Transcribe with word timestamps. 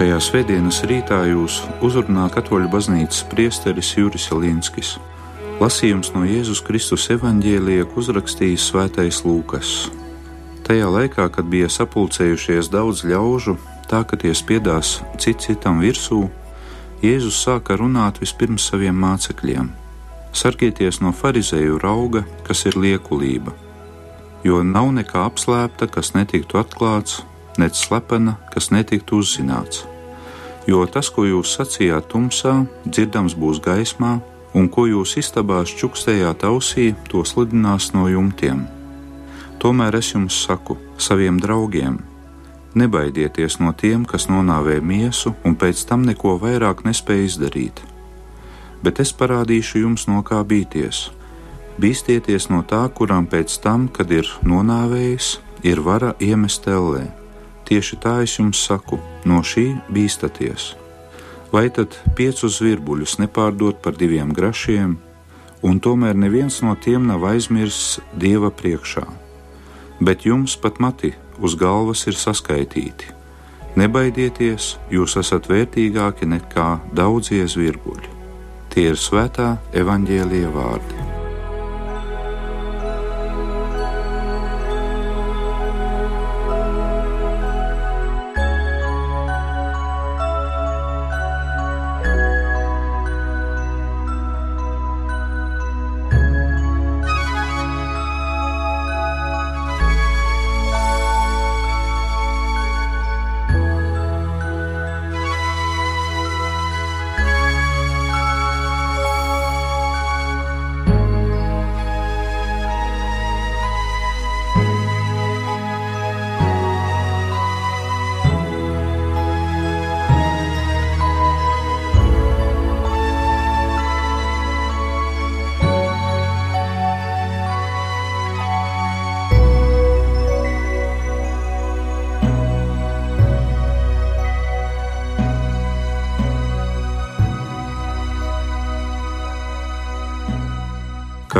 Šajā 0.00 0.16
svētdienas 0.24 0.78
rītā 0.88 1.18
jūs 1.28 1.58
uzrunā 1.84 2.22
katoļu 2.32 2.70
baznīcas 2.72 3.18
priesteris 3.28 3.90
Juris 3.98 4.30
Linskis. 4.32 4.94
Lasījums 5.60 6.14
no 6.14 6.22
Jēzus 6.24 6.62
Kristus 6.64 7.04
evaņģēlija 7.12 7.84
uzrakstījis 8.00 8.70
Svētais 8.70 9.18
Lūkas. 9.26 9.90
Tajā 10.64 10.88
laikā, 10.88 11.26
kad 11.28 11.52
bija 11.52 11.68
sapulcējušies 11.68 12.72
daudz 12.72 13.04
ļaužu, 13.04 13.58
tā 13.92 14.00
ka 14.08 14.16
tie 14.16 14.32
spiedās 14.32 15.02
cits 15.20 15.50
citam 15.50 15.84
virsū, 15.84 16.22
Jēzus 17.04 17.44
sāka 17.44 17.76
runāt 17.76 18.22
vispirms 18.24 18.72
saviem 18.72 18.96
mācekļiem: 19.04 19.68
Sargieties 20.32 21.04
no 21.04 21.12
farizēju 21.12 21.76
rauga, 21.84 22.24
kas 22.48 22.64
ir 22.72 22.80
liekulība 22.80 23.52
jo 24.48 24.62
nav 24.64 24.94
nekā 24.96 25.28
apslēpta, 25.28 25.92
kas 25.92 26.14
netiktu 26.16 26.56
atklāts, 26.56 27.20
nec 27.60 27.76
slepena, 27.76 28.38
kas 28.48 28.72
netiktu 28.72 29.20
uzzināts. 29.20 29.84
Jo 30.70 30.84
tas, 30.86 31.10
ko 31.10 31.24
jūs 31.26 31.56
sacījāt 31.58 32.06
tumsā, 32.12 32.52
dzirdams 32.86 33.34
būs 33.34 33.58
gaismā, 33.64 34.18
un 34.54 34.68
ko 34.70 34.86
jūs 34.86 35.16
istabās 35.18 35.72
čukstējāt 35.80 36.46
ausī, 36.46 36.92
to 37.10 37.24
sludinās 37.26 37.90
no 37.96 38.06
jumtiem. 38.10 38.62
Tomēr 39.60 39.98
es 39.98 40.14
jums 40.14 40.38
saku, 40.46 40.78
saviem 40.98 41.42
draugiem, 41.42 41.98
nebaidieties 42.78 43.58
no 43.60 43.74
tiem, 43.74 44.06
kas 44.06 44.30
nonāvē 44.30 44.78
miesu 44.80 45.34
un 45.44 45.58
pēc 45.58 45.82
tam 45.90 46.06
neko 46.08 46.38
vairāk 46.42 46.84
nespēj 46.86 47.24
izdarīt. 47.26 47.82
Bet 48.84 49.02
es 49.02 49.10
parādīšu 49.12 49.82
jums, 49.82 50.06
no 50.08 50.22
kā 50.24 50.44
bīties 50.46 51.08
Bīstieties 51.80 52.50
no 52.52 52.58
tā, 52.68 52.82
kuram 52.92 53.24
pēc 53.30 53.54
tam, 53.64 53.86
kad 53.88 54.10
ir 54.12 54.28
nonāvējis, 54.44 55.28
ir 55.64 55.80
vara 55.80 56.10
iemest 56.20 56.66
ellē. 56.68 57.06
Tieši 57.64 57.96
tā 58.02 58.18
es 58.24 58.34
jums 58.36 58.60
saku, 58.66 58.98
no 59.24 59.42
šī 59.44 59.72
bīstaties. 59.92 60.74
Vai 61.50 61.66
tad 61.74 61.96
piecus 62.16 62.60
virbuļus 62.62 63.18
nepārdot 63.22 63.80
par 63.82 63.96
diviem 63.98 64.30
grašiem, 64.34 64.96
un 65.66 65.80
tomēr 65.82 66.14
neviens 66.16 66.60
no 66.62 66.76
tiem 66.78 67.08
nav 67.10 67.26
aizmirsts 67.32 67.98
dieva 68.14 68.52
priekšā. 68.54 69.04
Bet 70.00 70.24
jums 70.24 70.56
pat 70.56 70.80
mati 70.80 71.12
uz 71.40 71.56
galvas 71.58 72.06
ir 72.08 72.16
saskaitīti. 72.16 73.16
Nebaidieties, 73.78 74.74
jūs 74.90 75.18
esat 75.20 75.46
vērtīgāki 75.50 76.26
nekā 76.26 76.70
daudzie 76.96 77.44
zvirbuļi. 77.46 78.18
Tie 78.70 78.90
ir 78.90 78.98
svētā 78.98 79.56
evaņģēlīja 79.74 80.50
vārdi. 80.54 81.09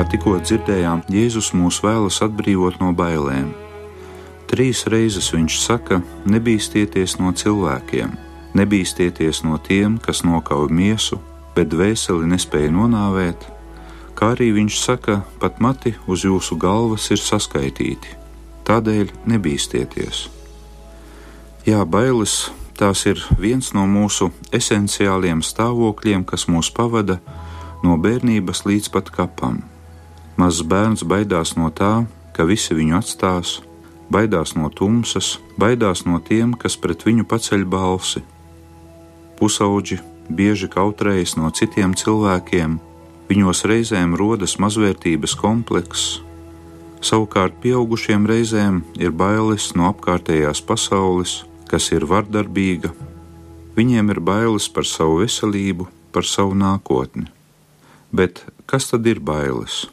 Kā 0.00 0.06
tikko 0.08 0.38
dzirdējām, 0.40 1.02
Jēzus 1.12 1.50
mūs 1.52 1.82
vēlas 1.84 2.22
atbrīvot 2.24 2.78
no 2.80 2.94
bailēm. 2.96 3.50
Trīs 4.48 4.86
reizes 4.88 5.26
viņš 5.34 5.56
saka: 5.60 5.98
Nebīsties 6.24 7.18
no 7.20 7.34
cilvēkiem, 7.36 8.14
nebīsties 8.56 9.42
no 9.44 9.58
tiem, 9.60 9.98
kas 10.00 10.22
nokauj 10.24 10.70
miesu, 10.72 11.18
bet 11.52 11.68
dvēseli 11.74 12.30
nespēja 12.30 12.70
nonāvēt, 12.72 13.44
kā 14.16 14.30
arī 14.32 14.48
viņš 14.56 14.78
saka, 14.80 15.18
pat 15.36 15.60
mati 15.60 15.92
uz 16.08 16.24
jūsu 16.24 16.56
galvas 16.56 17.10
ir 17.12 17.20
saskaitīti. 17.20 18.16
Tādēļ 18.64 19.12
nebīsties. 19.28 20.22
Jā, 21.68 21.82
bailes 21.84 22.46
tās 22.80 23.04
ir 23.04 23.20
viens 23.36 23.74
no 23.76 23.84
mūsu 23.84 24.30
esenciāliem 24.48 25.44
stāvokļiem, 25.44 26.24
kas 26.24 26.48
mūs 26.48 26.72
pavada 26.72 27.18
no 27.84 28.00
bērnības 28.00 28.64
līdz 28.64 28.88
pat 28.96 29.12
kapam. 29.12 29.60
Mazs 30.40 30.62
bērns 30.64 31.02
baidās 31.04 31.50
no 31.58 31.66
tā, 31.68 32.06
ka 32.32 32.46
visi 32.48 32.72
viņu 32.72 32.94
atstās, 32.96 33.58
baidās 34.08 34.54
no 34.56 34.70
tumsas, 34.72 35.34
baidās 35.60 36.06
no 36.06 36.16
tiem, 36.28 36.54
kas 36.56 36.78
pret 36.80 37.04
viņu 37.04 37.26
paceļ 37.28 37.66
balsi. 37.68 38.22
Pusauģi 39.36 39.98
bieži 40.32 40.70
kautrējas 40.72 41.36
no 41.36 41.50
citiem 41.52 41.92
cilvēkiem, 41.92 42.78
viņos 43.28 43.62
reizēm 43.68 44.16
rodas 44.16 44.56
mazvērtības 44.62 45.36
komplekss, 45.44 46.22
savukārt 47.04 47.60
pieaugušiem 47.60 48.24
reizēm 48.32 48.80
ir 48.96 49.12
bailes 49.12 49.74
no 49.76 49.90
apkārtējās 49.92 50.64
pasaules, 50.64 51.42
kas 51.68 51.92
ir 51.92 52.08
vardarbīga, 52.08 52.94
viņiem 53.76 54.16
ir 54.16 54.24
bailes 54.24 54.72
par 54.72 54.88
savu 54.88 55.20
veselību, 55.20 55.90
par 56.16 56.24
savu 56.24 56.56
nākotni. 56.56 57.28
Bet 58.08 58.46
kas 58.64 58.88
tad 58.88 59.04
ir 59.04 59.20
bailes? 59.20 59.84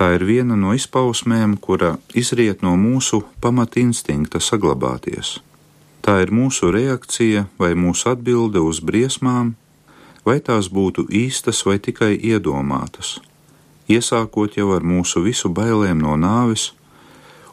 Tā 0.00 0.14
ir 0.16 0.22
viena 0.24 0.56
no 0.56 0.72
izpausmēm, 0.72 1.58
kura 1.60 1.98
izriet 2.16 2.62
no 2.64 2.70
mūsu 2.80 3.18
pamatinstinkta 3.44 4.40
saglabāties. 4.40 5.34
Tā 6.00 6.14
ir 6.24 6.32
mūsu 6.32 6.70
reakcija 6.72 7.42
vai 7.60 7.74
mūsu 7.76 8.08
atbilde 8.14 8.62
uz 8.64 8.80
briesmām, 8.80 9.50
vai 10.24 10.38
tās 10.40 10.70
būtu 10.72 11.04
īstas 11.12 11.60
vai 11.68 11.76
tikai 11.84 12.14
iedomātas, 12.16 13.18
iesākot 13.92 14.56
jau 14.56 14.72
ar 14.72 14.88
mūsu 14.94 15.20
visu 15.28 15.52
bailēm 15.52 16.00
no 16.00 16.16
nāves, 16.16 16.70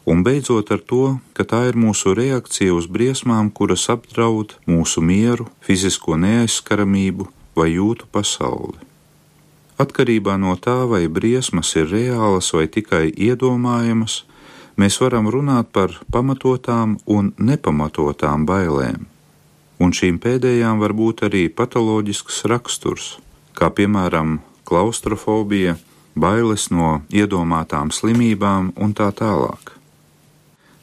un 0.08 0.24
beidzot 0.24 0.72
ar 0.72 0.80
to, 0.80 1.18
ka 1.36 1.44
tā 1.44 1.66
ir 1.68 1.76
mūsu 1.76 2.16
reakcija 2.16 2.72
uz 2.72 2.88
briesmām, 2.88 3.52
kuras 3.52 3.90
apdraud 3.92 4.56
mūsu 4.64 5.04
mieru, 5.04 5.50
fizisko 5.60 6.16
neaizskaramību 6.16 7.28
vai 7.60 7.74
jūtu 7.76 8.08
pasauli. 8.08 8.88
Atkarībā 9.78 10.34
no 10.42 10.56
tā, 10.58 10.82
vai 10.90 11.06
briesmas 11.06 11.70
ir 11.78 11.86
reālas 11.92 12.50
vai 12.50 12.66
tikai 12.66 13.12
iedomājamas, 13.14 14.24
mēs 14.74 14.98
varam 14.98 15.28
runāt 15.30 15.70
par 15.70 15.94
pamatotām 16.10 16.96
un 17.06 17.30
nepamatotām 17.38 18.46
bailēm. 18.46 19.06
Un 19.78 19.94
šīm 19.94 20.18
pēdējām 20.18 20.82
var 20.82 20.94
būt 20.98 21.22
arī 21.28 21.44
patoloģisks 21.46 22.42
raksturs, 22.50 23.18
kā 23.54 23.70
piemēram 23.70 24.40
klaustrofobija, 24.66 25.76
bailes 26.18 26.68
no 26.74 26.98
iedomātām 27.14 27.94
slimībām 27.94 28.72
un 28.74 28.94
tā 28.98 29.12
tālāk. 29.14 29.78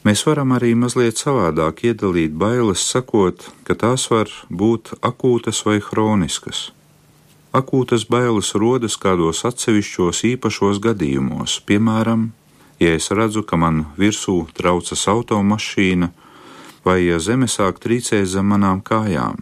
Mēs 0.06 0.22
varam 0.24 0.54
arī 0.56 0.72
mazliet 0.78 1.20
savādāk 1.20 1.82
iedalīt 1.90 2.32
bailes, 2.32 2.80
sakot, 2.80 3.50
ka 3.66 3.76
tās 3.76 4.06
var 4.08 4.32
būt 4.48 4.94
akūtas 5.04 5.64
vai 5.66 5.80
hroniskas. 5.82 6.70
Akūtas 7.56 8.02
bailes 8.04 8.50
rodas 8.52 8.98
kādos 9.00 9.38
atsevišķos 9.48 10.18
īpašos 10.28 10.80
gadījumos, 10.84 11.54
piemēram, 11.64 12.26
ja 12.82 12.90
es 12.98 13.08
redzu, 13.08 13.46
ka 13.48 13.56
man 13.56 13.86
virsū 13.96 14.42
traucas 14.58 15.06
automašīna, 15.08 16.10
vai 16.84 16.98
ja 17.06 17.16
zeme 17.16 17.48
sāk 17.48 17.80
trīcēt 17.80 18.28
zem 18.28 18.52
manām 18.52 18.82
kājām. 18.84 19.40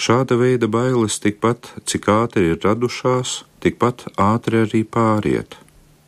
Šāda 0.00 0.38
veida 0.40 0.64
bailes 0.64 1.20
tikpat, 1.20 1.68
cik 1.84 2.08
ātri 2.08 2.54
ir 2.54 2.64
radušās, 2.64 3.42
tikpat 3.60 4.06
ātri 4.16 4.64
arī 4.64 4.80
pāriet. 4.88 5.58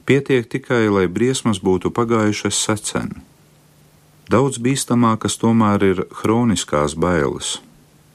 Pietiek 0.09 0.49
tikai, 0.49 0.87
lai 0.89 1.07
briesmas 1.13 1.61
būtu 1.61 1.93
pagājušas 1.93 2.57
secen. 2.57 3.19
Daudz 4.33 4.57
bīstamākas 4.65 5.37
tomēr 5.45 5.85
ir 5.93 6.05
hroniskās 6.23 6.97
bailes. 6.97 7.59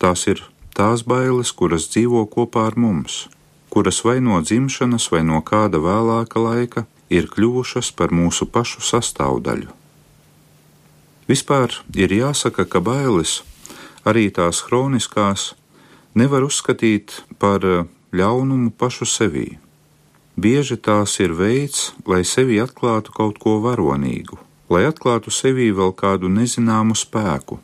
Tās 0.01 0.25
ir 0.33 0.41
tās 0.77 1.01
bailes, 1.01 1.51
kuras 1.57 1.89
dzīvo 1.89 2.23
kopā 2.29 2.67
ar 2.69 2.77
mums, 2.77 3.25
kuras 3.73 4.03
vai 4.05 4.19
no 4.21 4.37
dzimšanas, 4.45 5.09
vai 5.11 5.23
no 5.25 5.41
kāda 5.41 5.81
vēlāka 5.81 6.41
laika 6.41 6.85
ir 7.09 7.29
kļuvušas 7.33 7.91
par 7.97 8.13
mūsu 8.13 8.45
pašu 8.45 8.83
sastāvdaļu. 8.85 9.73
Vispār 11.27 11.73
ir 11.97 12.13
jāsaka, 12.13 12.63
ka 12.63 12.79
bailes 12.79 13.41
arī 14.07 14.29
tās 14.31 14.63
hroniskās, 14.67 15.51
nevar 16.15 16.45
uzskatīt 16.47 17.23
par 17.41 17.65
ļaunumu 18.15 18.71
pašu 18.79 19.07
sevī. 19.09 19.57
Bieži 20.37 20.77
tās 20.77 21.17
ir 21.19 21.33
veids, 21.35 21.91
lai 22.05 22.21
sevi 22.23 22.61
atklātu 22.61 23.11
kaut 23.11 23.41
ko 23.41 23.57
varonīgu, 23.63 24.37
lai 24.69 24.85
atklātu 24.87 25.33
sevī 25.33 25.71
vēl 25.75 25.91
kādu 25.97 26.29
nezināmu 26.29 26.95
spēku, 26.95 27.57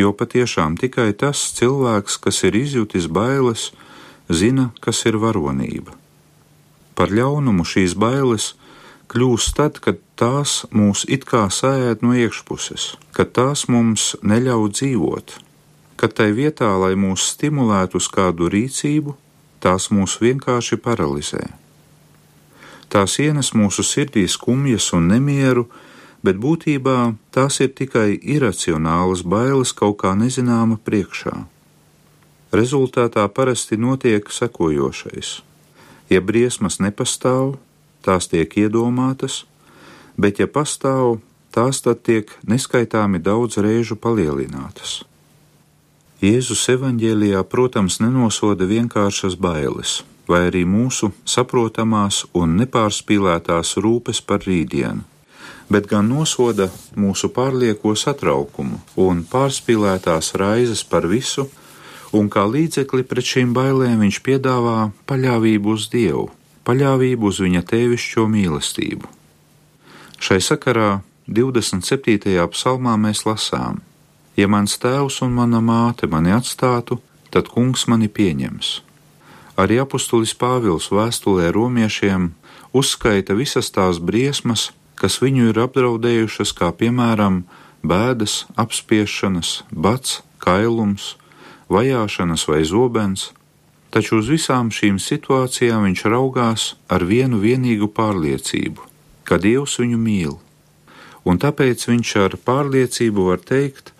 jo 0.00 0.12
patiešām 0.16 0.78
tikai 0.80 1.12
tas 1.12 1.42
cilvēks, 1.58 2.18
kas 2.24 2.42
ir 2.48 2.56
izjutis 2.56 3.06
bailes, 3.06 3.70
zina, 4.28 4.70
kas 4.80 5.04
ir 5.06 5.20
varonība. 5.20 5.96
Par 6.96 7.12
ļaunumu 7.12 7.64
šīs 7.64 7.96
bailes 7.98 8.54
kļūst 9.10 9.56
tad, 9.58 9.78
kad 9.82 9.98
tās 10.20 10.64
mūs 10.70 11.04
it 11.08 11.24
kā 11.26 11.46
sēž 11.50 12.02
no 12.04 12.14
iekšpuses, 12.14 12.94
kad 13.16 13.32
tās 13.34 13.66
mums 13.68 14.14
neļauj 14.22 14.68
dzīvot, 14.76 15.34
kad 16.00 16.14
tai 16.16 16.30
vietā, 16.36 16.70
lai 16.80 16.94
mūs 16.96 17.26
stimulētu 17.34 17.98
uz 18.00 18.06
kādu 18.12 18.48
rīcību, 18.52 19.16
tās 19.60 19.90
mūs 19.92 20.20
vienkārši 20.22 20.78
paralizē. 20.80 21.42
Tās 22.90 23.18
ienes 23.22 23.52
mūsu 23.54 23.84
sirdī 23.86 24.24
skumjas 24.28 24.90
un 24.96 25.10
nemieru, 25.12 25.66
bet 26.22 26.40
būtībā 26.40 27.14
tās 27.34 27.60
ir 27.64 27.72
tikai 27.76 28.18
iracionālas 28.20 29.22
bailes 29.24 29.72
kaut 29.76 30.00
kā 30.02 30.14
nezināma 30.18 30.78
priekšā. 30.84 31.36
Rezultātā 32.52 33.26
parasti 33.28 33.78
notiek 33.78 34.26
sekojošais: 34.30 35.40
ja 36.10 36.20
briesmas 36.20 36.80
nepastāv, 36.82 37.56
tās 38.02 38.28
tiek 38.28 38.56
iedomātas, 38.58 39.44
bet 40.18 40.40
ja 40.42 40.48
pastāv, 40.50 41.20
tās 41.54 41.80
tad 41.84 42.02
tiek 42.02 42.32
neskaitāmi 42.46 43.22
daudz 43.22 43.60
reižu 43.62 43.96
palielinātas. 43.96 45.00
Jēzus 46.20 46.66
evanģēlijā, 46.68 47.40
protams, 47.48 47.96
nenosoda 48.02 48.66
vienkāršas 48.68 49.38
bailes, 49.40 50.02
vai 50.28 50.50
arī 50.50 50.66
mūsu 50.68 51.14
saprotamās 51.24 52.26
un 52.36 52.58
nepārspīlētās 52.60 53.78
rūpes 53.80 54.20
par 54.20 54.44
rītdienu, 54.44 55.06
bet 55.70 55.86
gan 55.90 56.10
nosoda 56.10 56.68
mūsu 56.98 57.30
pārlieko 57.34 57.94
satraukumu 57.96 58.80
un 59.00 59.22
pārspīlētās 59.30 60.34
raizes 60.40 60.82
par 60.84 61.06
visu, 61.10 61.46
un 62.12 62.28
kā 62.30 62.44
līdzekli 62.50 63.06
pret 63.06 63.26
šīm 63.32 63.54
bailēm 63.54 64.02
viņš 64.02 64.18
piedāvā 64.26 64.90
paļāvību 65.06 65.76
uz 65.76 65.86
Dievu, 65.92 66.26
paļāvību 66.66 67.30
uz 67.30 67.38
viņa 67.44 67.62
tēvišķo 67.70 68.26
mīlestību. 68.34 69.06
Šai 70.20 70.40
sakarā 70.44 71.00
27. 71.30 72.34
psalmā 72.52 72.96
mēs 72.98 73.22
lasām: 73.24 73.80
Ja 74.36 74.50
mans 74.50 74.76
tēvs 74.82 75.22
un 75.24 75.32
mana 75.38 75.62
māte 75.62 76.10
mani 76.10 76.34
atstātu, 76.34 76.98
tad 77.30 77.48
kungs 77.48 77.86
mani 77.86 78.08
pieņems. 78.10 78.80
Arī 79.60 79.78
apustulis 79.82 80.34
Pāvils 80.34 80.90
vēstulē 80.90 81.50
romiešiem 81.54 82.30
uzskaita 82.72 83.36
visas 83.38 83.70
tās 83.70 83.98
briesmas, 84.00 84.70
kas 85.00 85.16
viņu 85.24 85.48
ir 85.50 85.58
apdraudējušas, 85.64 86.52
kā 86.56 86.68
piemēram 86.76 87.44
bēdas, 87.80 88.44
apspiešanas, 88.60 89.62
bats, 89.72 90.20
kailums, 90.44 91.14
vajāšanas 91.72 92.44
vai 92.50 92.60
zobens, 92.68 93.30
taču 93.94 94.20
uz 94.20 94.28
visām 94.28 94.68
šīm 94.74 95.00
situācijām 95.00 95.88
viņš 95.88 96.04
raugās 96.12 96.66
ar 96.92 97.06
vienu 97.08 97.40
vienīgu 97.40 97.88
pārliecību, 97.96 98.84
ka 99.24 99.40
Dievs 99.40 99.78
viņu 99.80 99.98
mīl, 100.04 100.36
un 101.24 101.40
tāpēc 101.40 101.88
viņš 101.88 102.14
ar 102.26 102.36
pārliecību 102.44 103.28
var 103.32 103.40
teikt, 103.40 103.94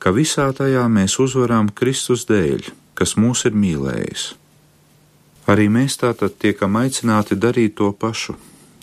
ka 0.00 0.14
visā 0.16 0.48
tajā 0.56 0.88
mēs 0.88 1.18
uzvarām 1.20 1.68
Kristus 1.76 2.24
dēļ, 2.30 2.72
kas 2.96 3.18
mūs 3.20 3.44
ir 3.44 3.52
mīlējis. 3.52 4.30
Arī 5.50 5.66
mēs 5.72 5.98
tātad 6.00 6.36
tiekam 6.40 6.78
aicināti 6.80 7.36
darīt 7.36 7.76
to 7.80 7.90
pašu 7.92 8.36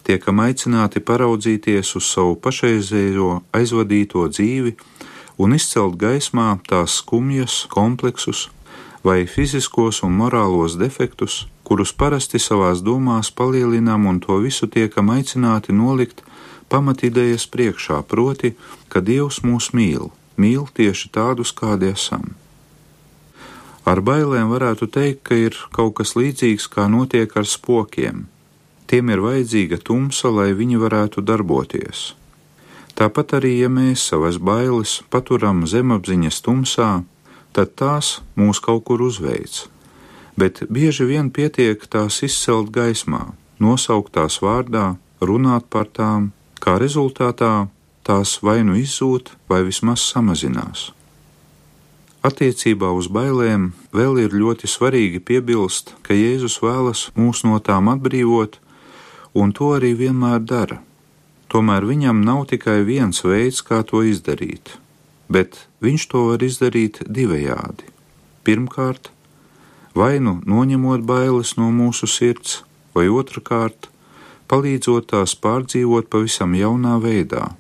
tiekam 0.07 0.39
aicināti 0.39 1.01
paraudzīties 1.03 1.95
uz 1.99 2.05
savu 2.07 2.37
pašreizējo 2.43 3.41
aizvadīto 3.57 4.23
dzīvi 4.31 4.73
un 5.43 5.55
izcelt 5.57 5.97
gaismā 5.99 6.47
tās 6.69 7.01
skumjas, 7.01 7.65
kompleksus 7.73 8.47
vai 9.03 9.25
fiziskos 9.29 10.01
un 10.07 10.15
morālos 10.21 10.77
defektus, 10.79 11.45
kurus 11.67 11.93
parasti 11.93 12.39
savās 12.39 12.81
domās 12.83 13.29
palielinām 13.31 14.07
un 14.11 14.21
to 14.23 14.39
visu 14.43 14.69
tiekam 14.71 15.11
aicināti 15.13 15.75
nolikt 15.75 16.23
pamatīdējas 16.71 17.47
priekšā, 17.51 18.01
proti, 18.07 18.55
ka 18.91 19.03
Dievs 19.03 19.41
mūs 19.43 19.71
mīl, 19.75 20.09
mīl 20.39 20.67
tieši 20.79 21.11
tādus, 21.15 21.53
kādi 21.55 21.91
esam. 21.93 22.33
Ar 23.87 24.01
bailēm 24.03 24.49
varētu 24.51 24.89
teikt, 24.91 25.21
ka 25.27 25.35
ir 25.47 25.59
kaut 25.75 25.95
kas 25.99 26.15
līdzīgs, 26.19 26.67
kā 26.71 26.89
notiek 26.91 27.31
ar 27.39 27.47
spokiem 27.47 28.25
Tiem 28.87 29.11
ir 29.11 29.19
vajadzīga 29.19 29.81
tumsa, 29.83 30.31
lai 30.31 30.53
viņi 30.55 30.79
varētu 30.79 31.23
darboties. 31.27 32.13
Tāpat 32.97 33.35
arī, 33.37 33.57
ja 33.61 33.69
mēs 33.69 34.05
savas 34.09 34.39
bailes 34.39 35.01
paturam 35.13 35.65
zemapziņas 35.67 36.39
tumsā, 36.45 36.91
tad 37.53 37.75
tās 37.77 38.21
mūs 38.39 38.61
kaut 38.63 38.85
kur 38.87 39.03
uzveic, 39.03 39.65
bet 40.39 40.63
bieži 40.71 41.05
vien 41.09 41.29
pietiek 41.29 41.83
tās 41.91 42.23
izcelt 42.25 42.71
gaismā, 42.73 43.35
nosaukt 43.59 44.15
tās 44.15 44.39
vārdā, 44.41 44.95
runāt 45.21 45.67
par 45.69 45.91
tām, 45.91 46.31
kā 46.63 46.77
rezultātā 46.81 47.67
tās 48.07 48.37
vai 48.41 48.63
nu 48.63 48.77
izzūd, 48.79 49.33
vai 49.51 49.65
vismaz 49.67 50.05
samazinās. 50.13 50.91
Attiecībā 52.25 52.89
uz 52.97 53.11
bailēm 53.13 53.73
vēl 53.93 54.23
ir 54.23 54.33
ļoti 54.33 54.67
svarīgi 54.67 55.21
piebilst, 55.27 55.93
ka 56.01 56.15
Jēzus 56.17 56.57
vēlas 56.63 57.09
mūs 57.19 57.43
no 57.45 57.59
tām 57.59 57.91
atbrīvot 57.93 58.57
un 59.37 59.53
to 59.53 59.73
arī 59.77 59.93
vienmēr 59.97 60.41
dara. 60.41 60.79
Tomēr 61.51 61.85
viņam 61.87 62.23
nav 62.25 62.47
tikai 62.51 62.81
viens 62.87 63.21
veids, 63.23 63.61
kā 63.63 63.83
to 63.87 64.01
izdarīt, 64.03 64.73
bet 65.31 65.61
viņš 65.85 66.07
to 66.11 66.23
var 66.31 66.43
izdarīt 66.43 67.03
divējādi. 67.05 67.87
Pirmkārt, 68.43 69.11
vai 69.95 70.17
nu 70.23 70.39
noņemot 70.43 71.05
bailes 71.07 71.55
no 71.59 71.69
mūsu 71.71 72.09
sirds, 72.09 72.61
vai 72.95 73.07
otrkārt, 73.07 73.89
palīdzot 74.51 75.11
tās 75.13 75.35
pārdzīvot 75.39 76.09
pavisam 76.11 76.55
jaunā 76.57 76.97
veidā, 77.03 77.51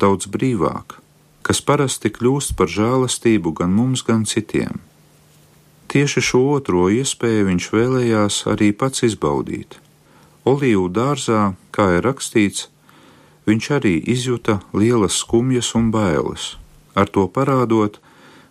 daudz 0.00 0.30
brīvāk, 0.34 0.98
kas 1.46 1.62
parasti 1.62 2.10
kļūst 2.14 2.56
par 2.58 2.72
žēlastību 2.72 3.54
gan 3.60 3.74
mums, 3.74 4.02
gan 4.06 4.24
citiem. 4.26 4.80
Tieši 5.88 6.22
šo 6.30 6.40
otro 6.58 6.88
iespēju 6.92 7.46
viņš 7.48 7.68
vēlējās 7.72 8.46
arī 8.52 8.74
pats 8.76 9.06
izbaudīt 9.06 9.78
Olīvu 10.46 10.88
dārzā, 10.92 11.54
kā 11.74 11.88
ir 11.98 12.04
rakstīts, 12.06 12.68
viņš 13.48 13.70
arī 13.78 13.94
izjuta 14.04 14.60
lielas 14.72 15.18
skumjas 15.22 15.74
un 15.78 15.90
bailes, 15.90 16.56
ar 16.94 17.08
to 17.08 17.26
parādot, 17.26 17.98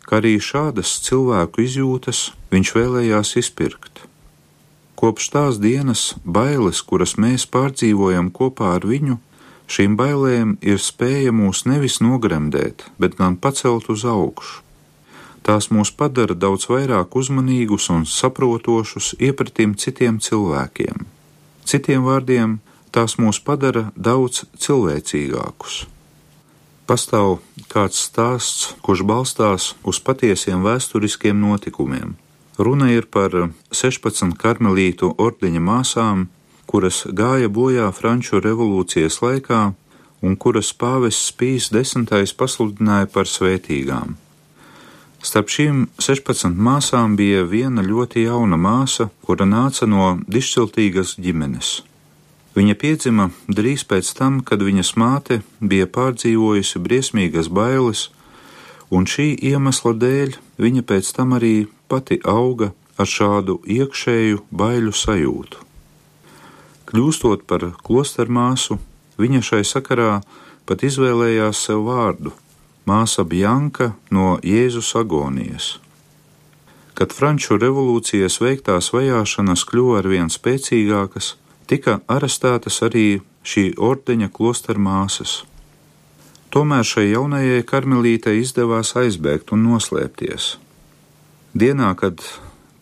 ka 0.08 0.20
arī 0.22 0.38
šādas 0.42 0.98
cilvēku 1.06 1.64
izjūtas 1.68 2.32
viņš 2.52 2.74
vēlējās 2.76 3.36
izpirkt. 3.44 4.04
Kopš 4.98 5.30
tās 5.34 5.60
dienas 5.62 6.16
bailes, 6.26 6.82
kuras 6.82 7.18
mēs 7.22 7.46
pārdzīvojam 7.54 8.32
kopā 8.34 8.72
ar 8.80 8.88
viņu, 8.88 9.20
šīm 9.70 9.98
bailēm 10.00 10.56
ir 10.66 10.80
spēja 10.82 11.34
mūs 11.36 11.68
nevis 11.70 12.00
nogremdēt, 12.02 12.88
bet 12.98 13.20
gan 13.20 13.36
pacelt 13.38 13.92
uz 13.94 14.08
augšu. 14.08 14.64
Tās 15.46 15.70
mūs 15.72 15.94
padara 15.96 16.36
daudz 16.36 16.66
vairāk 16.68 17.14
uzmanīgus 17.16 17.92
un 17.94 18.08
saprotošus 18.10 19.14
iepratim 19.24 19.78
citiem 19.80 20.18
cilvēkiem. 20.20 21.06
Citiem 21.68 22.06
vārdiem, 22.08 22.60
tās 22.96 23.18
mūs 23.20 23.42
padara 23.44 23.90
daudz 23.96 24.46
cilvēcīgākus. 24.64 25.82
Pastāv 26.88 27.42
kāds 27.68 28.06
stāsts, 28.08 28.70
kurš 28.80 29.04
balstās 29.04 29.74
uz 29.84 30.00
patiesiem 30.00 30.64
vēsturiskiem 30.64 31.36
notikumiem. 31.42 32.14
Runa 32.58 32.88
ir 32.94 33.10
par 33.12 33.36
16 33.76 34.38
karmelītu 34.40 35.12
ordeņa 35.20 35.62
māsām, 35.62 36.24
kuras 36.72 37.02
gāja 37.12 37.52
bojā 37.52 37.90
Franču 37.92 38.40
revolūcijas 38.40 39.20
laikā 39.26 39.60
un 40.24 40.40
kuras 40.40 40.72
pāvests 40.72 41.36
Pīs 41.36 41.68
desmitais 41.76 42.32
pasludināja 42.32 43.12
par 43.12 43.28
svētīgām. 43.28 44.16
Starp 45.28 45.50
šīm 45.52 45.80
16 46.00 46.56
māsām 46.56 47.18
bija 47.20 47.42
viena 47.44 47.84
ļoti 47.84 48.22
jauna 48.24 48.56
māsa, 48.56 49.10
kura 49.28 49.44
nāca 49.44 49.84
no 49.90 50.06
dišciltīgas 50.24 51.18
ģimenes. 51.20 51.72
Viņa 52.56 52.76
piedzima 52.80 53.26
drīz 53.58 53.84
pēc 53.90 54.14
tam, 54.16 54.38
kad 54.40 54.64
viņas 54.64 54.94
māte 54.96 55.42
bija 55.60 55.90
pārdzīvojusi 55.98 56.80
briesmīgas 56.86 57.52
bailes, 57.60 58.06
un 58.88 59.04
šī 59.04 59.28
iemesla 59.52 59.94
dēļ 60.06 60.40
viņa 60.64 60.86
pēc 60.94 61.12
tam 61.20 61.36
arī 61.36 61.54
pati 61.92 62.22
auga 62.24 62.72
ar 62.96 63.12
šādu 63.18 63.60
iekšēju 63.68 64.46
baiļu 64.64 64.96
sajūtu. 65.04 65.68
Kļūstot 66.88 67.44
par 67.52 67.74
klostermāsu, 67.84 68.80
viņa 69.20 69.44
šai 69.52 69.64
sakarā 69.76 70.22
pat 70.64 70.88
izvēlējās 70.88 71.68
sev 71.68 71.84
vārdu 71.92 72.38
māsa 72.88 73.26
Bjanka 73.28 73.92
no 74.12 74.38
Jēzus 74.44 74.94
agonijas. 74.96 75.78
Kad 76.98 77.14
Franču 77.14 77.60
revolūcijas 77.62 78.40
veiktās 78.42 78.90
vajāšanas 78.96 79.66
kļuva 79.70 80.00
arvien 80.02 80.32
spēcīgākas, 80.34 81.36
tika 81.68 82.00
arestētas 82.08 82.80
arī 82.88 83.20
šī 83.44 83.74
ordeņa 83.78 84.32
klostera 84.34 84.82
māsas. 84.82 85.44
Tomēr 86.50 86.88
šai 86.88 87.10
jaunajai 87.12 87.62
karmelītei 87.68 88.40
izdevās 88.40 88.96
aizbēgt 88.98 89.52
un 89.54 89.68
noslēpties. 89.68 90.56
Dienā, 91.58 91.92
kad 92.00 92.24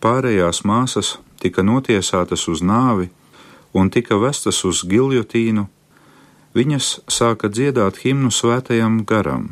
pārējās 0.00 0.62
māsas 0.64 1.16
tika 1.42 1.66
notiesātas 1.66 2.46
uz 2.52 2.62
nāvi 2.62 3.10
un 3.74 3.90
tika 3.90 4.16
vestas 4.22 4.62
uz 4.64 4.84
giljotīnu, 4.86 5.66
viņas 6.56 6.90
sāka 7.10 7.50
dziedāt 7.52 8.00
himnu 8.06 8.30
svētajam 8.32 9.02
garam, 9.04 9.50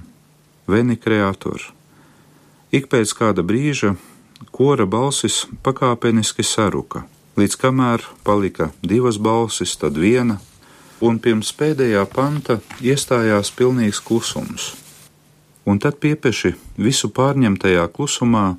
Veni 0.67 0.97
Creator. 0.97 1.61
Ik 2.73 2.87
pēc 2.89 3.11
kāda 3.19 3.43
brīža 3.45 3.91
kora 4.51 4.87
balsis 4.89 5.43
pakāpeniski 5.61 6.41
saruka, 6.41 7.03
līdz 7.37 7.59
kamēr 7.61 8.07
palika 8.25 8.71
divas 8.81 9.19
balsis, 9.21 9.77
tad 9.77 10.01
viena, 10.01 10.39
un 11.05 11.21
pirms 11.21 11.53
pēdējā 11.59 12.07
panta 12.09 12.59
iestājās 12.81 13.53
pilnīgs 13.53 14.01
klusums. 14.01 14.73
Un 15.69 15.81
tad 15.85 16.01
piepeši 16.01 16.55
visu 16.81 17.13
pārņemtajā 17.13 17.85
klusumā 17.93 18.57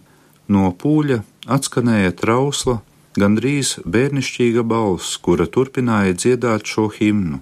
no 0.47 0.69
pūļa 0.77 1.24
atskanēja 1.57 2.13
trausla, 2.21 2.79
gandrīz 3.17 3.79
bērnišķīga 3.81 4.62
balss, 4.62 5.17
kura 5.17 5.50
turpināja 5.50 6.13
dziedāt 6.13 6.69
šo 6.69 6.91
himnu. 6.93 7.41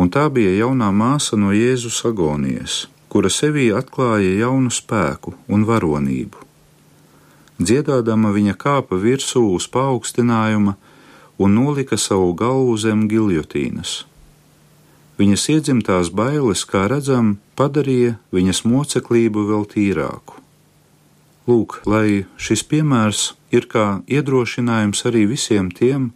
Un 0.00 0.08
tā 0.08 0.28
bija 0.32 0.56
jaunā 0.56 0.88
māsa 0.94 1.36
no 1.36 1.52
Jēzus 1.52 2.04
agonijas, 2.08 2.86
kura 3.08 3.30
sevī 3.32 3.70
atklāja 3.74 4.34
jaunu 4.42 4.70
spēku 4.72 5.34
un 5.48 5.64
varonību. 5.68 6.44
Dziedādama 7.58 8.30
viņa 8.30 8.54
kāpa 8.54 8.98
virsū 9.02 9.42
uz 9.56 9.66
paaugstinājuma 9.72 10.76
un 11.38 11.54
nolika 11.54 11.98
savu 11.98 12.30
galvu 12.38 12.76
zem 12.78 13.08
giljotīnas. 13.10 14.04
Viņas 15.18 15.48
iedzimtās 15.50 16.12
bailes, 16.14 16.62
kā 16.62 16.84
redzam, 16.86 17.38
padarīja 17.58 18.18
viņas 18.30 18.62
moceklību 18.62 19.48
vēl 19.48 19.66
tīrāku. 19.72 20.38
Lūk, 21.48 21.80
lai 21.88 22.28
šis 22.38 22.62
piemērs 22.70 23.32
ir 23.50 23.66
kā 23.66 24.02
iedrošinājums 24.06 25.02
arī 25.10 25.24
visiem 25.26 25.72
tiem, 25.74 26.12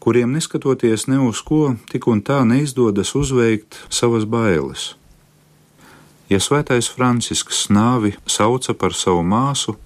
kuriem 0.00 0.32
neskatoties 0.32 1.08
ne 1.10 1.18
uz 1.26 1.42
ko, 1.44 1.74
tik 1.90 2.06
un 2.08 2.22
tā 2.22 2.44
neizdodas 2.48 3.12
uzveikt 3.18 3.82
savas 3.90 4.24
bailes. 4.24 4.94
Ja 6.26 6.40
svētais 6.42 6.88
Francisks 6.90 7.68
nāvi 7.70 8.16
sauca 8.26 8.74
par 8.74 8.96
savu 8.98 9.22
māsu, 9.22 9.76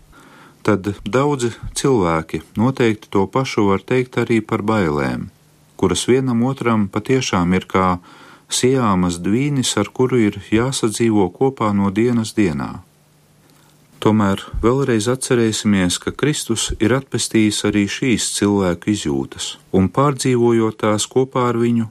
tad 0.64 0.88
daudzi 1.04 1.50
cilvēki 1.76 2.40
noteikti 2.56 3.10
to 3.12 3.26
pašu 3.28 3.66
var 3.68 3.84
teikt 3.84 4.16
arī 4.22 4.40
par 4.40 4.64
bailēm, 4.64 5.28
kuras 5.76 6.06
vienam 6.08 6.40
otram 6.48 6.88
patiešām 6.88 7.52
ir 7.58 7.68
kā 7.68 7.98
sijāmas 8.48 9.20
dvīnis, 9.20 9.74
ar 9.76 9.92
kuru 9.92 10.22
ir 10.30 10.40
jāsadzīvo 10.48 11.28
kopā 11.36 11.74
no 11.76 11.92
dienas 11.92 12.32
dienā. 12.32 12.72
Tomēr 14.00 14.40
vēlreiz 14.64 15.10
atcerēsimies, 15.12 16.00
ka 16.00 16.16
Kristus 16.16 16.70
ir 16.80 16.96
atpestījis 16.96 17.66
arī 17.68 17.84
šīs 17.84 18.32
cilvēku 18.40 18.94
izjūtas, 18.96 19.58
un 19.76 19.92
pārdzīvojot 19.92 20.80
tās 20.86 21.04
kopā 21.04 21.50
ar 21.52 21.60
viņu, 21.60 21.90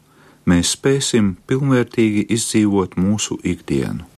mēs 0.50 0.74
spēsim 0.74 1.36
pilnvērtīgi 1.46 2.32
izdzīvot 2.34 2.98
mūsu 2.98 3.38
ikdienu. 3.46 4.10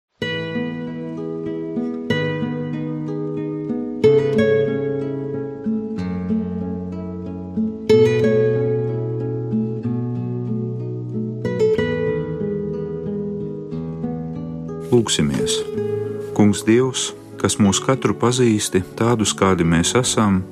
Kungs 16.61 16.69
Dievs! 16.69 17.13
kas 17.41 17.55
mūs 17.57 17.79
katru 17.81 18.13
pazīsti, 18.13 18.83
tādus 18.93 19.31
kādi 19.33 19.65
mēs 19.65 19.95
esam, 19.97 20.43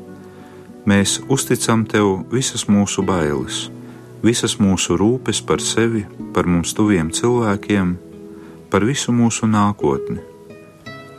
mēs 0.89 1.19
uzticam 1.29 1.83
Tev 1.85 2.23
visas 2.31 2.63
mūsu 2.65 3.03
bailes, 3.05 3.69
visas 4.23 4.55
mūsu 4.57 4.97
rūpes 4.97 5.43
par 5.45 5.61
sevi, 5.61 6.07
par 6.33 6.49
mums 6.49 6.73
tuviem 6.73 7.13
cilvēkiem, 7.13 7.93
par 8.73 8.87
visu 8.89 9.13
mūsu 9.13 9.45
nākotni. 9.45 10.17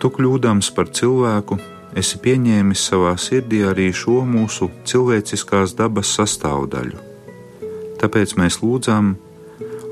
Tu 0.02 0.10
kļūdams 0.10 0.74
par 0.74 0.90
cilvēku, 0.90 1.62
esi 1.94 2.18
pieņēmis 2.18 2.90
savā 2.90 3.14
sirdī 3.14 3.62
arī 3.70 3.92
šo 3.94 4.24
mūsu 4.26 4.72
cilvēciskās 4.82 5.78
dabas 5.78 6.10
sastāvdaļu. 6.18 6.98
Tāpēc 8.02 8.34
mēs 8.42 8.58
lūdzam, 8.64 9.14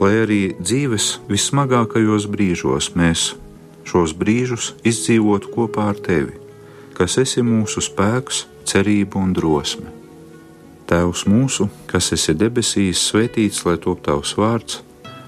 lai 0.02 0.17
arī 0.25 0.47
dzīves 0.59 1.21
vismagākajos 1.31 2.26
brīžos 2.35 2.97
mēs 2.99 3.37
šos 3.88 4.14
brīžus 4.21 4.75
izdzīvot 4.87 5.49
kopā 5.54 5.88
ar 5.92 6.00
tevi, 6.09 6.37
kas 6.99 7.16
esi 7.23 7.45
mūsu 7.47 7.83
spēks, 7.85 8.45
cerība 8.68 9.21
un 9.23 9.33
drosme. 9.37 9.88
Tēvs 10.88 11.25
mūsu, 11.28 11.68
kas 11.88 12.12
esi 12.16 12.35
debesīs, 12.37 13.00
svētīts 13.11 13.64
lai 13.66 13.76
top 13.85 14.00
tavs 14.07 14.35
vārds, 14.40 14.80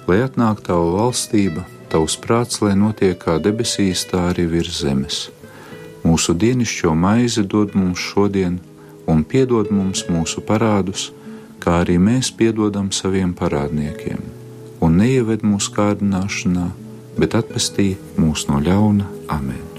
lai 0.09 0.23
atnāk 0.25 0.63
tava 0.67 0.87
valstība, 0.97 1.67
tavs 1.93 2.17
prāts, 2.21 2.63
lai 2.65 2.73
notiek 2.79 3.19
kā 3.21 3.37
debesīs, 3.43 4.07
tā 4.09 4.31
arī 4.33 4.47
virs 4.55 4.81
zemes. 4.81 5.21
Mūsu 6.05 6.33
dienascho 6.33 6.95
maizi 6.97 7.45
dod 7.45 7.77
mums 7.77 8.01
šodien, 8.01 8.59
un 9.11 9.25
piedod 9.25 9.69
mums 9.75 10.07
mūsu 10.09 10.41
parādus, 10.49 11.11
kā 11.61 11.83
arī 11.83 11.99
mēs 12.01 12.33
piedodam 12.33 12.89
saviem 12.93 13.35
parādniekiem, 13.37 14.23
un 14.81 14.97
neieved 14.97 15.45
mūsu 15.45 15.75
kārdināšanā 15.77 16.71
bet 17.19 17.35
atpestī 17.39 17.95
mūs 18.21 18.47
no 18.51 18.61
ļauna 18.63 19.09
Amen. 19.31 19.70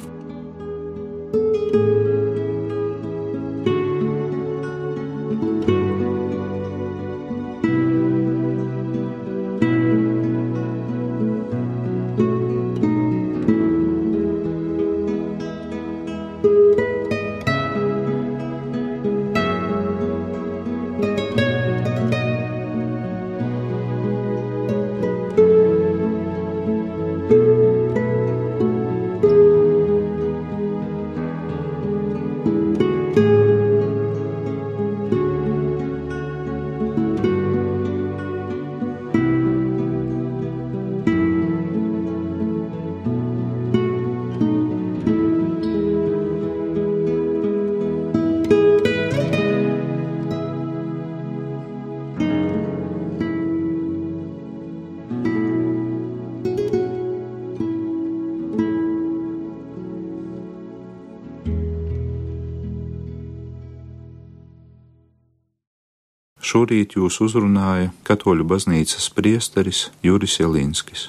Šorīt 66.41 66.95
jūs 66.97 67.19
uzrunāja 67.21 67.91
Katoļu 68.01 68.47
baznīcas 68.49 69.11
priesteris 69.13 69.91
Juris 70.01 70.39
Jelinskis. 70.39 71.03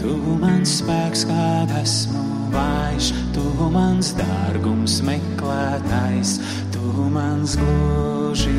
Tu 0.00 0.14
mans 0.40 0.72
spēks, 0.78 1.26
kad 1.28 1.68
esmu 1.82 2.24
vājš, 2.54 3.12
tu 3.36 3.44
mans 3.76 4.14
dārgums 4.16 5.02
meklētais, 5.04 6.38
tu 6.72 6.80
mans 7.12 7.60
glužības. 7.60 8.56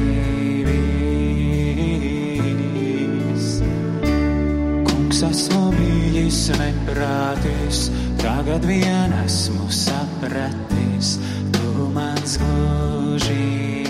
Kungs 4.91 5.25
esmu 5.31 5.63
bijis 5.79 6.43
neprātis, 6.61 7.87
tagad 8.21 8.61
vien 8.69 9.09
esmu 9.25 9.65
sapratis 9.73 11.17
mans 12.23 12.39
glužības, 12.39 13.89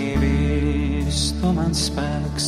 tu 1.38 1.52
mans 1.54 1.78
spēks. 1.86 2.48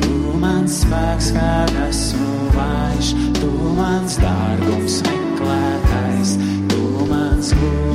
Tu 0.00 0.12
mans 0.40 0.72
spēks, 0.86 1.28
kad 1.36 1.68
esmu 1.84 2.48
vājš, 2.56 3.12
tu 3.42 3.50
mans 3.76 4.16
dārgums 4.24 4.96
meklētājs, 5.04 6.30
tu 6.72 6.80
mans 7.12 7.52
glužības. 7.52 7.89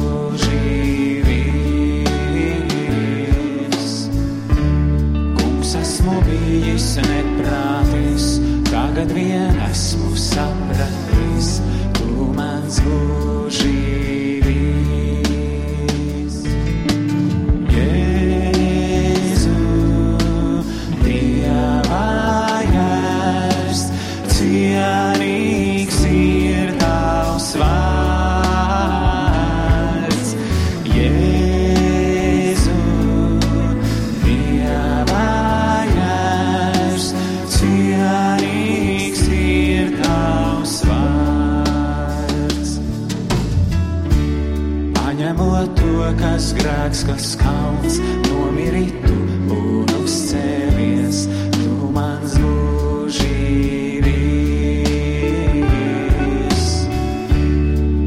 grēks, 46.57 47.03
kas 47.07 47.35
kalns 47.39 47.99
nomiritu 48.29 49.15
un 49.55 49.85
uzcēlies, 49.99 51.17
tu 51.55 51.91
mans 51.95 52.31
mūžīvis. 52.41 53.45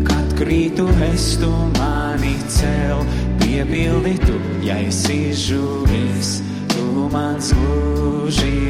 Kad 0.09 0.26
krītu 0.40 0.87
es 1.12 1.25
tu 1.43 1.52
mani 1.78 2.37
cel, 2.52 2.99
piepildītu, 3.45 4.35
ja 4.67 4.76
es 4.88 5.00
izžuvis, 5.12 6.31
tu 6.75 6.85
mans 7.14 7.47
mūžīvis, 7.62 8.61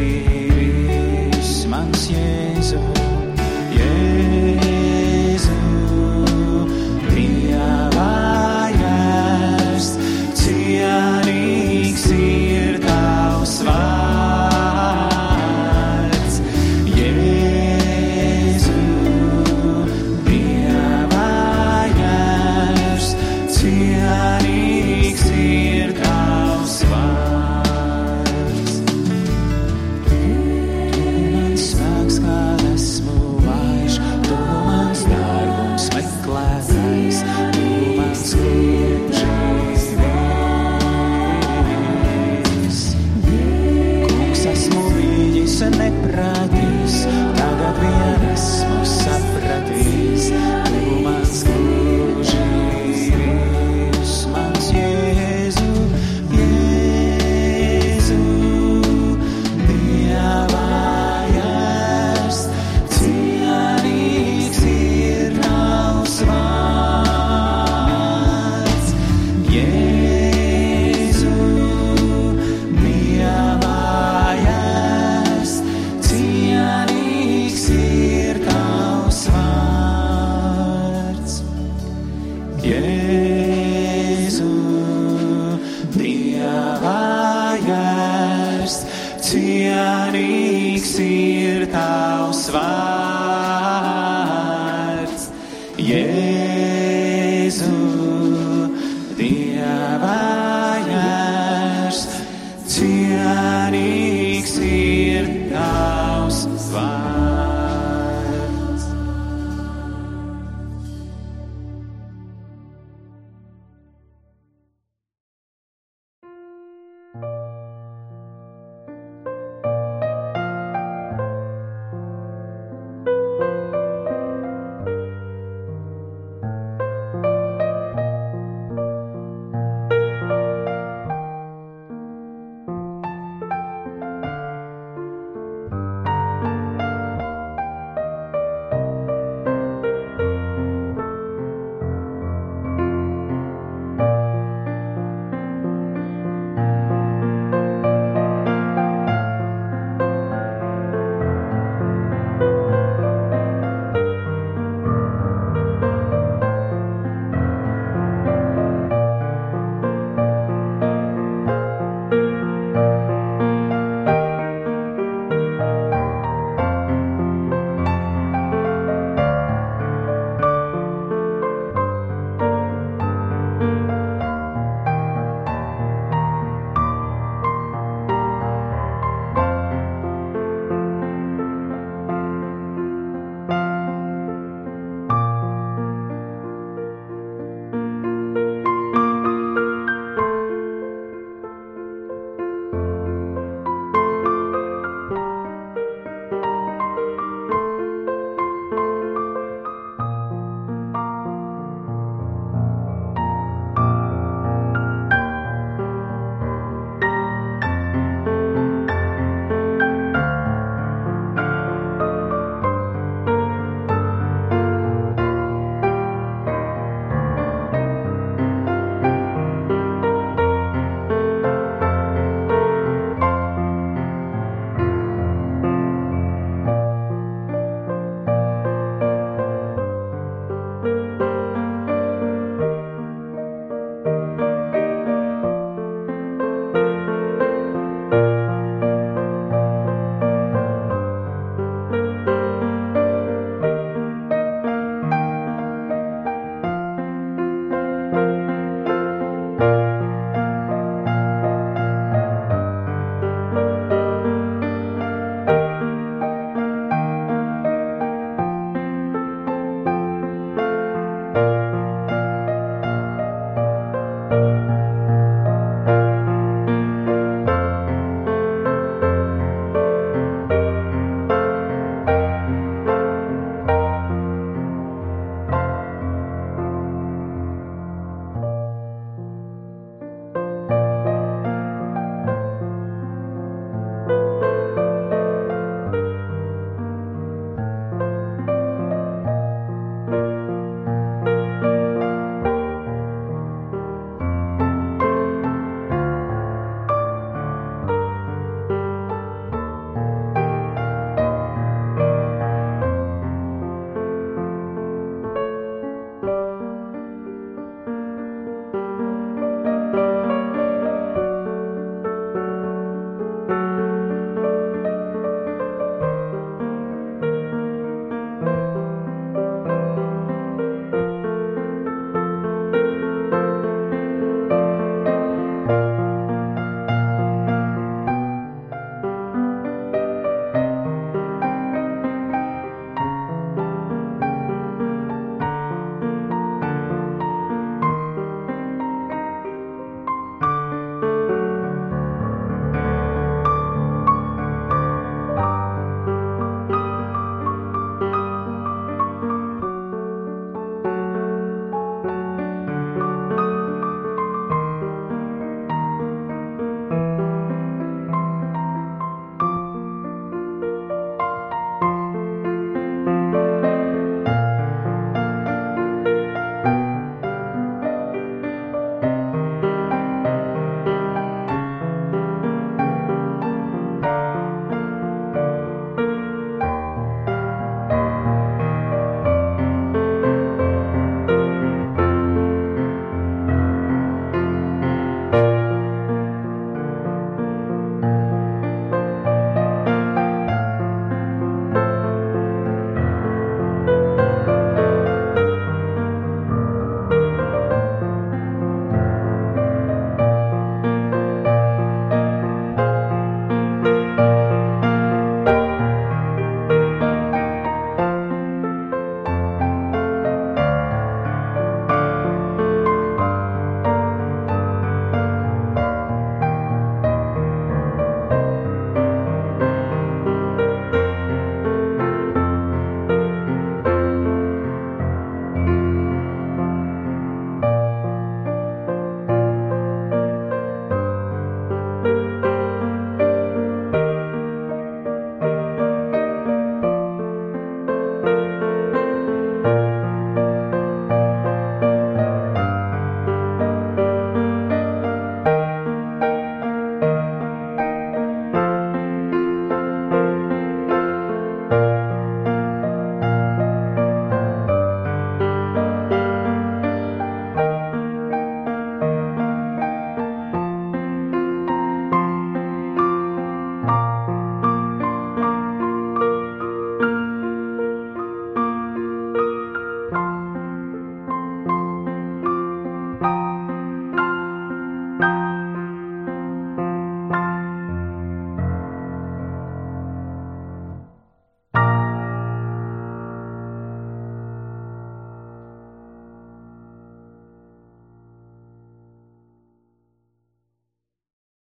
mans 1.73 2.01
Jēzus. 2.13 2.98